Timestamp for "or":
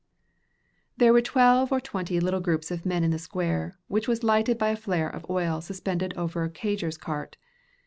1.71-1.79